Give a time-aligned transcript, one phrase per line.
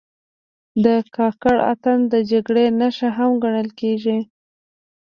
[0.83, 4.17] د کاکړ اتن د جګړې نښه هم ګڼل کېږي.